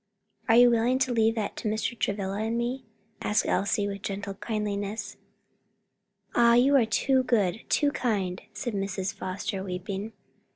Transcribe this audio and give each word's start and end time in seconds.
"Are 0.49 0.55
you 0.55 0.71
willing 0.71 0.97
to 0.97 1.13
leave 1.13 1.35
that 1.35 1.55
to 1.57 1.69
Mr. 1.69 1.95
Travilla 1.95 2.39
and 2.41 2.57
me?" 2.57 2.87
asked 3.21 3.45
Elsie, 3.45 3.87
with 3.87 4.01
gentle 4.01 4.33
kindliness. 4.33 5.15
"Ah, 6.33 6.55
you 6.55 6.75
are 6.75 6.87
too 6.87 7.21
good, 7.21 7.61
too 7.69 7.91
kind," 7.91 8.41
said 8.51 8.73
Mrs. 8.73 9.13
Foster, 9.13 9.63
weeping. 9.63 10.13